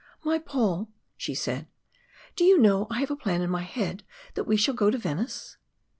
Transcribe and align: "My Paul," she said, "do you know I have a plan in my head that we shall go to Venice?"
"My 0.23 0.39
Paul," 0.39 0.89
she 1.15 1.35
said, 1.35 1.67
"do 2.35 2.43
you 2.43 2.57
know 2.57 2.87
I 2.89 3.01
have 3.01 3.11
a 3.11 3.15
plan 3.15 3.43
in 3.43 3.51
my 3.51 3.61
head 3.61 4.01
that 4.33 4.45
we 4.45 4.57
shall 4.57 4.73
go 4.73 4.89
to 4.89 4.97
Venice?" 4.97 5.57